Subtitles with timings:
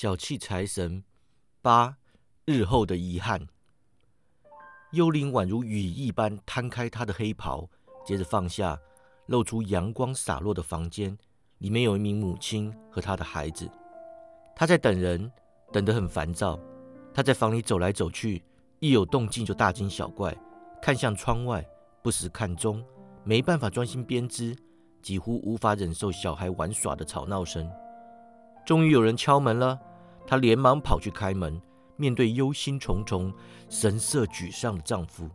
[0.00, 1.02] 小气财神
[1.60, 1.96] 八
[2.44, 3.48] 日后的遗憾。
[4.92, 7.68] 幽灵宛如羽一般摊开他的黑袍，
[8.06, 8.78] 接着放下，
[9.26, 11.18] 露出阳光洒落的房间。
[11.58, 13.68] 里面有一名母亲和她的孩子，
[14.54, 15.28] 她在等人，
[15.72, 16.56] 等得很烦躁。
[17.12, 18.44] 她在房里走来走去，
[18.78, 20.32] 一有动静就大惊小怪，
[20.80, 21.66] 看向窗外，
[22.04, 22.84] 不时看钟，
[23.24, 24.56] 没办法专心编织，
[25.02, 27.68] 几乎无法忍受小孩玩耍的吵闹声。
[28.64, 29.80] 终于有人敲门了，
[30.28, 31.58] 她连忙跑去开门，
[31.96, 33.32] 面对忧心忡忡、
[33.70, 35.26] 神色沮丧的丈夫，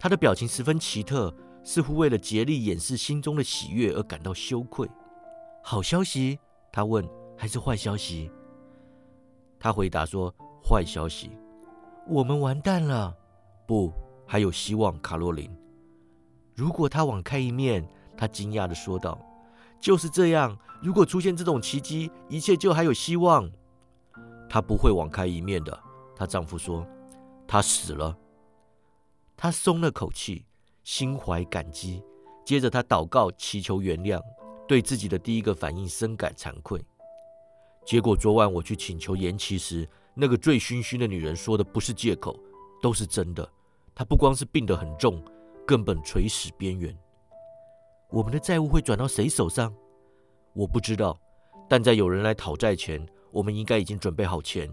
[0.00, 1.30] 她的表情十分奇特，
[1.62, 4.88] 似乎为了竭力掩饰心中的喜悦而感到羞愧。
[5.62, 6.38] 好消息？
[6.72, 8.30] 她问，还是坏消息？
[9.58, 10.32] 他回答说
[10.64, 11.30] ：“坏消息，
[12.06, 13.14] 我们完蛋了。
[13.66, 13.92] 不，
[14.26, 15.50] 还有希望。”卡洛琳，
[16.54, 17.86] 如果他网开一面，
[18.16, 19.18] 他惊讶地说道
[19.80, 20.56] ：“就是这样。
[20.82, 23.50] 如果出现这种奇迹，一切就还有希望。”
[24.48, 25.78] 她不会网开一面的，
[26.14, 26.86] 她丈夫说
[27.46, 28.16] ：“她死了。”
[29.36, 30.44] 她松了口气，
[30.84, 32.02] 心怀感激。
[32.44, 34.20] 接着，她祷告，祈求原谅。
[34.68, 36.84] 对自己的第一个反应深感惭愧，
[37.84, 42.36] 结果昨晚我去请求延期时，那个醉醺醺的女人说的不是借口，
[42.82, 43.48] 都是真的。
[43.94, 45.22] 她不光是病得很重，
[45.64, 46.92] 根本垂死边缘。
[48.10, 49.72] 我们的债务会转到谁手上？
[50.52, 51.16] 我不知道，
[51.68, 53.06] 但在有人来讨债前，
[53.36, 54.66] 我们应该已经准备好钱。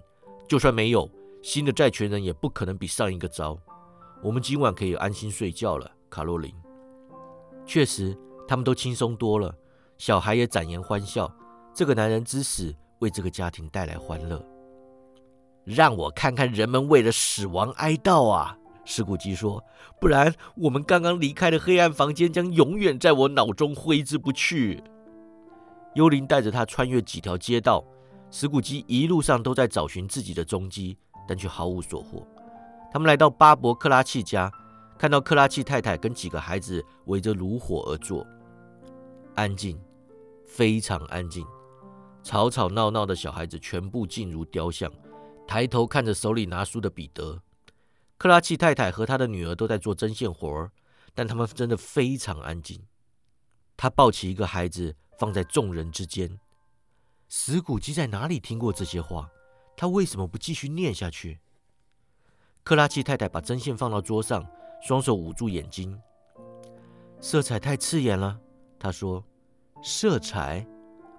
[0.47, 1.09] 就算没有，
[1.41, 3.59] 新的债权人也不可能比上一个糟。
[4.21, 6.49] 我们今晚可以安心睡觉了，卡洛琳。
[7.65, 9.53] 确实，他们都轻松多了。
[9.97, 11.29] 小孩也展颜欢笑，
[11.73, 14.41] 这个男人之死为这个家庭带来欢乐。
[15.65, 18.57] 让我看看人们为了死亡哀悼啊！
[18.85, 19.61] 石古基说，
[19.99, 24.81] 不然我们刚刚离开的黑暗房间将永远在我脑中挥之不去。
[25.95, 27.83] 幽灵带着他穿越几条街道，
[28.35, 32.25] 石古基一路上都在找寻自己的踪迹，但却毫无所获。
[32.91, 34.51] 他们来到巴伯克拉契家，
[34.97, 38.25] 看到克拉契太太跟几个孩子围着炉火而坐，
[39.35, 39.79] 安静。
[40.47, 41.45] 非常安静，
[42.23, 44.91] 吵吵闹闹的小孩子全部静如雕像，
[45.47, 47.39] 抬头看着手里拿书的彼得。
[48.17, 50.71] 克拉契太太和他的女儿都在做针线活儿，
[51.13, 52.81] 但他们真的非常安静。
[53.77, 56.39] 他抱起一个孩子放在众人之间。
[57.35, 59.27] 石谷基在哪里听过这些话？
[59.75, 61.39] 他为什么不继续念下去？
[62.63, 64.45] 克拉奇太太把针线放到桌上，
[64.83, 65.99] 双手捂住眼睛。
[67.19, 68.39] 色彩太刺眼了，
[68.77, 69.25] 她说。
[69.81, 70.63] 色彩，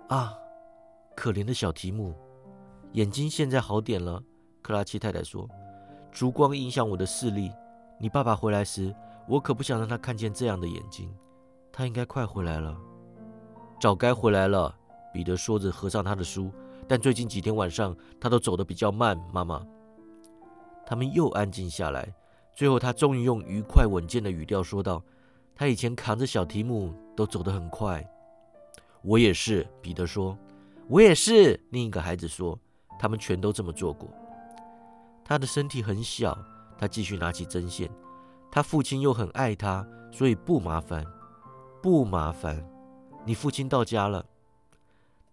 [0.09, 0.33] 啊，
[1.17, 2.15] 可怜的小提姆，
[2.93, 4.23] 眼睛现在好点了。
[4.63, 5.49] 克拉奇太太说
[6.13, 7.51] ：“烛光影响我的视力。
[7.99, 8.95] 你爸爸回来时，
[9.29, 11.13] 我可不想让他看见这样的眼睛。
[11.73, 12.81] 他应该快回来了，
[13.81, 14.79] 早该回来了。”
[15.15, 16.51] 彼得说着，合上他的书。
[16.89, 19.17] 但最近几天晚上，他都走得比较慢。
[19.33, 19.65] 妈妈，
[20.85, 22.13] 他们又安静下来。
[22.53, 25.01] 最后，他终于用愉快稳健的语调说道
[25.55, 28.05] ：“他以前扛着小提姆都走得很快。”
[29.03, 30.37] 我也是，彼得说。
[30.89, 32.59] 我也是，另一个孩子说。
[32.99, 34.09] 他们全都这么做过。
[35.25, 36.37] 他的身体很小，
[36.77, 37.89] 他继续拿起针线。
[38.51, 41.05] 他父亲又很爱他，所以不麻烦，
[41.83, 42.65] 不麻烦。
[43.25, 44.25] 你父亲到家了。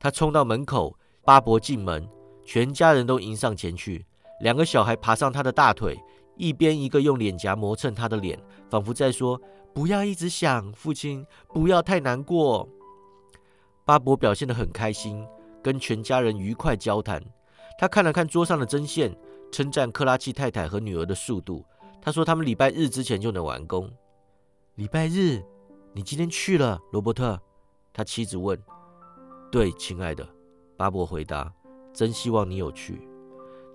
[0.01, 2.09] 他冲到门口，巴伯进门，
[2.43, 4.03] 全家人都迎上前去。
[4.39, 5.95] 两个小孩爬上他的大腿，
[6.35, 9.39] 一边一个用脸颊磨蹭他的脸，仿佛在说
[9.75, 12.67] ：“不要一直想，父亲，不要太难过。”
[13.85, 15.23] 巴伯表现得很开心，
[15.61, 17.23] 跟全家人愉快交谈。
[17.77, 19.15] 他看了看桌上的针线，
[19.51, 21.63] 称赞克拉奇太太和女儿的速度。
[22.01, 23.87] 他说他们礼拜日之前就能完工。
[24.73, 25.43] 礼拜日？
[25.93, 27.39] 你今天去了，罗伯特？
[27.93, 28.59] 他妻子问。
[29.51, 30.25] 对，亲爱的，
[30.77, 31.53] 巴伯回答。
[31.93, 33.05] 真希望你有去。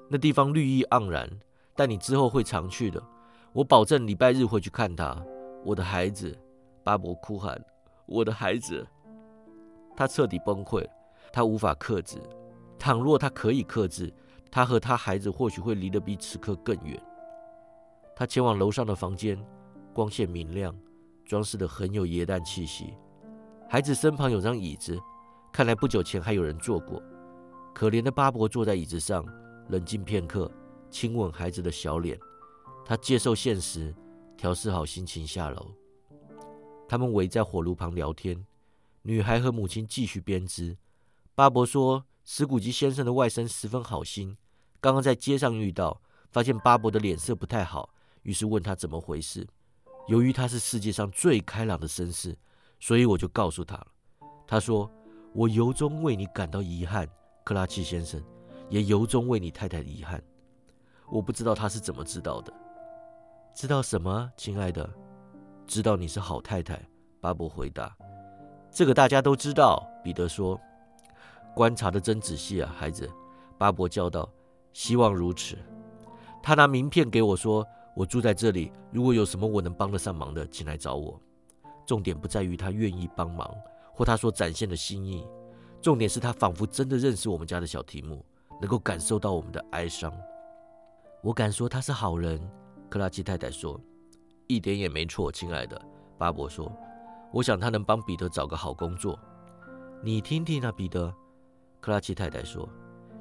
[0.08, 1.28] 那地方绿意盎然，
[1.74, 3.02] 但你之后会常去的。
[3.52, 5.22] 我保证礼拜日会去看他。
[5.62, 6.34] 我的孩子，
[6.82, 7.62] 巴伯哭喊。
[8.06, 8.86] 我的孩子。
[9.94, 10.82] 他彻底崩溃，
[11.30, 12.18] 他无法克制。
[12.78, 14.10] 倘若他可以克制，
[14.50, 16.98] 他和他孩子或许会离得比此刻更远。
[18.14, 19.38] 他前往楼上的房间，
[19.92, 20.74] 光线明亮，
[21.26, 22.94] 装饰得很有耶诞气息。
[23.68, 24.98] 孩子身旁有张椅子，
[25.56, 27.02] 看来不久前还有人坐过。
[27.74, 29.24] 可怜的巴伯坐在椅子上，
[29.70, 30.52] 冷静片刻，
[30.90, 32.20] 亲吻孩子的小脸。
[32.84, 33.94] 他接受现实，
[34.36, 35.70] 调试好心情下楼。
[36.86, 38.44] 他们围在火炉旁聊天。
[39.00, 40.76] 女孩和母亲继续编织。
[41.34, 44.36] 巴伯说：“史古吉先生的外甥十分好心，
[44.78, 47.94] 刚刚在街上遇到，发现巴伯的脸色不太好，
[48.24, 49.48] 于是问他怎么回事。
[50.06, 52.36] 由于他是世界上最开朗的绅士，
[52.78, 53.86] 所以我就告诉他了。
[54.46, 54.90] 他说
[55.36, 57.06] ：‘我由衷为你感到遗憾，
[57.44, 58.18] 克拉奇先生，
[58.70, 60.18] 也由衷为你太太遗憾。
[61.10, 62.50] 我不知道他是怎么知道的。
[63.54, 64.88] 知道什么，亲爱的？
[65.66, 66.80] 知道你是好太太。
[67.20, 67.94] 巴伯回答
[68.72, 70.58] ：“这个大家都知道。”彼得说
[71.54, 73.06] ：“观察的真仔细啊，孩子。”
[73.58, 74.26] 巴伯叫道
[74.72, 75.58] ：“希望如此。”
[76.42, 81.20] 他拿名片给我说：“我住在这里，如果有什么我能帮得上忙的，请来找我。”
[81.84, 83.54] 重点不在于他愿意帮忙，
[83.96, 85.26] 或他所展现的心意，
[85.80, 88.22] 重点是他仿佛真的认识我们家的小提姆，
[88.60, 90.12] 能够感受到我们的哀伤。
[91.22, 92.38] 我敢说他是好人。
[92.90, 93.80] 克拉奇太太说
[94.46, 95.80] ：“一点也没错，亲爱的。”
[96.18, 96.70] 巴伯说
[97.32, 99.18] ：“我想他能帮彼得找个好工作。”
[100.04, 101.12] 你听听啊，彼得。
[101.80, 102.68] 克拉奇太太说：“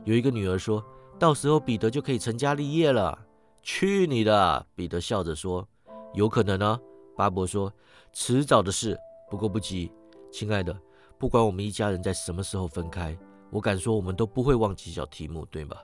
[0.04, 0.84] 有一个女儿说，
[1.18, 3.18] 到时候彼得就可以成家立业了。”
[3.64, 4.68] 去你的！
[4.76, 5.68] 彼得笑着说
[6.14, 6.80] ：“有可能呢。”
[7.18, 7.74] 巴伯说
[8.14, 8.96] ：“迟早的事，
[9.32, 9.92] 不过不急，
[10.36, 10.78] 亲爱的。
[11.18, 13.18] 不管我们一家人在什么时候分开，
[13.50, 15.78] 我敢说我们都不会忘记小提姆，对吗？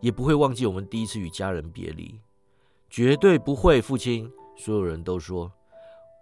[0.00, 2.20] 也不会忘记我们第一次与家人别离。”
[2.90, 4.28] 绝对不会，父亲。
[4.56, 5.52] 所有人都说：“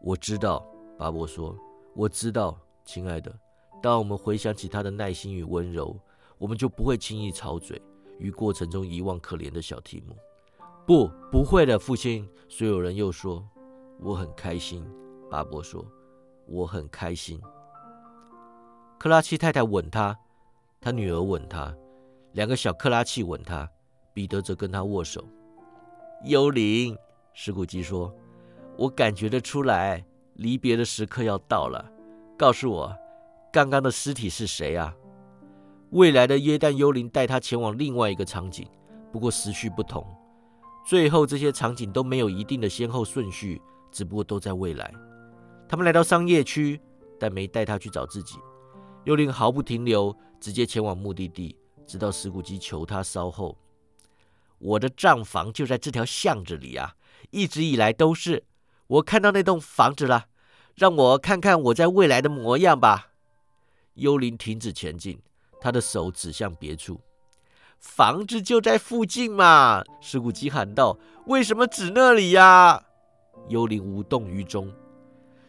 [0.05, 0.63] 我知道。”
[0.99, 1.57] 巴伯说
[1.97, 3.35] ：“我知道，亲爱的。
[3.81, 5.99] 当我们回想起他的耐心与温柔，
[6.37, 7.81] 我们就不会轻易吵嘴，
[8.19, 10.15] 于过程中遗忘可怜的小提姆。”
[10.87, 12.29] 不，不会的，父亲。
[12.47, 13.43] 所有人又说
[14.01, 14.85] ：“我很开心。”
[15.31, 15.83] 巴伯说
[16.47, 17.41] ：“我很开心。”
[18.99, 20.19] 克拉奇太太吻他，
[20.81, 21.75] 他女儿吻他，
[22.33, 23.69] 两个小克拉奇吻他，
[24.13, 25.23] 彼得则跟他握手。
[26.25, 26.97] 幽灵，
[27.35, 28.15] 石古基说
[28.79, 30.03] ：“我感觉得出来，
[30.35, 31.85] 离别的时刻要到了。
[32.39, 32.97] 告诉我，
[33.53, 34.95] 刚刚的尸体是谁啊？”
[35.91, 38.67] 未来的耶诞幽灵带他前往另外一个场景，
[39.13, 40.05] 不过时序不同。
[40.87, 43.61] 最后，这些场景都没有一定的先后顺序，
[43.93, 44.93] 只不过都在未来。
[45.69, 46.81] 他们来到商业区，
[47.19, 48.37] 但没带他去找自己。
[49.05, 51.57] 幽灵毫不停留，直接前往目的地，
[51.87, 53.57] 直到石古基求他稍后。
[54.59, 56.95] 我的账房就在这条巷子里啊，
[57.31, 58.45] 一直以来都是。
[58.87, 60.27] 我看到那栋房子了，
[60.75, 63.11] 让我看看我在未来的模样吧。
[63.95, 65.21] 幽灵停止前进，
[65.61, 67.01] 他的手指向别处。
[67.79, 72.83] 房子就在附近嘛，石古基喊道：“为什么指那里呀？”
[73.49, 74.73] 幽灵无动于衷。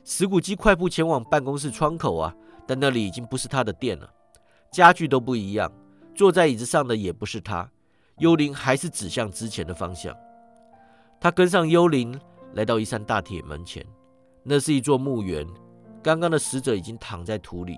[0.08, 2.34] 石谷基快步前往办公室窗口啊，
[2.68, 4.08] 但那里已经不是他的店了，
[4.72, 5.70] 家具都不一样，
[6.14, 7.68] 坐在椅子上的也不是他。
[8.20, 10.16] 幽灵还是指向之前的方向。
[11.20, 12.18] 他跟上幽灵，
[12.54, 13.84] 来到一扇大铁门前。
[14.44, 15.44] 那是一座墓园，
[16.04, 17.76] 刚刚的死者已经躺在土里。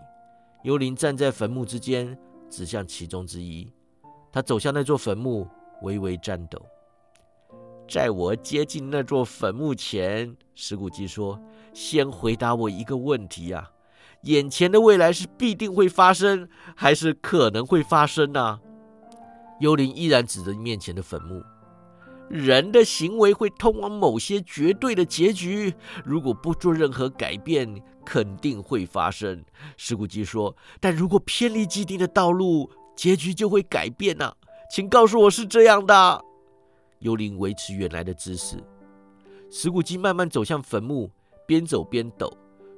[0.63, 2.15] 幽灵站在坟墓之间，
[2.49, 3.71] 指向其中之一。
[4.33, 5.47] 他走向那座坟墓，
[5.81, 6.61] 微微颤抖。
[7.87, 11.41] 在我接近那座坟墓前，石谷基说
[11.77, 13.69] ：“先回答我一个问题啊，
[14.23, 18.59] 眼前的未来是必定会发生，还是可能会发生呢？”
[19.61, 21.43] 幽灵依然指着面前的坟墓。
[22.29, 25.71] 人的行为会通往某些绝对的结局，
[26.03, 29.45] 如果不做任何改变，肯定会发生。
[29.77, 34.33] 石谷基说：“但如果偏离既定的道路，结局就会改变呐，
[34.71, 36.19] 请告诉我是这样的。”
[37.01, 38.57] 幽灵维持原来的姿势。
[39.51, 41.09] 石谷基慢慢走向坟墓，
[41.47, 42.31] 边走边抖，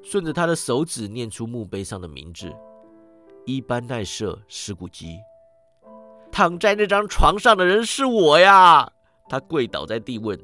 [0.04, 2.54] 顺着他的手指念出墓碑上的名字：
[3.48, 5.18] 伊班奈舍·石古基。
[6.32, 8.88] 躺在那张床上的人是我呀！
[9.28, 10.40] 他跪倒在地问。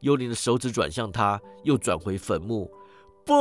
[0.00, 2.70] 幽灵的手指转向他，又转回坟墓。
[3.24, 3.34] 不，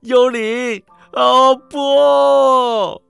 [0.00, 0.82] 幽灵！
[1.12, 3.02] 哦不！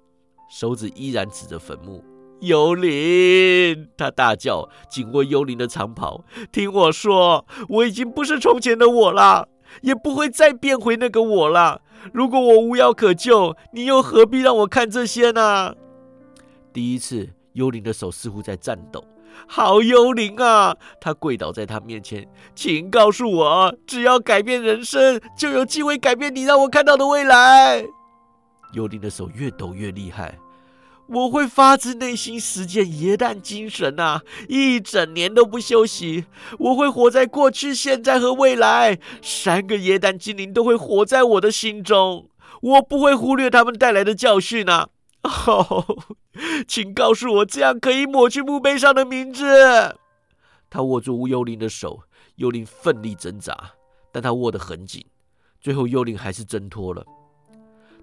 [0.50, 2.04] 手指依然指着坟墓。
[2.40, 3.88] 幽灵！
[3.96, 6.24] 他大叫，紧握幽灵的长袍。
[6.50, 9.48] 听我说，我已经不是从前的我了，
[9.82, 11.82] 也不会再变回那个我了。
[12.12, 15.74] 如果我无药可救，你又何必让我看这些呢？
[16.72, 17.30] 第一次。
[17.54, 19.04] 幽灵的手似乎在颤抖。
[19.46, 20.76] 好幽灵啊！
[21.00, 27.84] 他跪倒在他面前，请告诉我，只要改变人生，就有机会改变你让我看到的未来。
[28.72, 30.36] 幽灵的手越抖越厉害。
[31.06, 34.22] 我会发自内心实践耶诞精神啊！
[34.48, 36.24] 一整年都不休息。
[36.58, 38.98] 我会活在过去、现在和未来。
[39.20, 42.28] 三个耶诞精灵都会活在我的心中。
[42.62, 44.88] 我不会忽略他们带来的教训啊！
[45.22, 45.84] 哦，
[46.66, 49.96] 请告诉我，这样可以抹去墓碑上的名字。
[50.70, 52.00] 他握住幽灵的手，
[52.36, 53.72] 幽灵奋力挣扎，
[54.10, 55.04] 但他握得很紧。
[55.60, 57.04] 最后，幽灵还是挣脱了。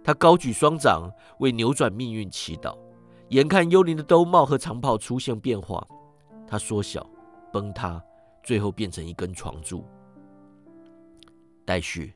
[0.03, 2.75] 他高举双掌，为扭转命运祈祷。
[3.31, 5.87] 眼看幽灵的兜帽和长袍出现变化，
[6.45, 7.09] 它缩小、
[7.51, 8.03] 崩塌，
[8.43, 9.85] 最后变成一根床柱。
[11.63, 12.13] 待续。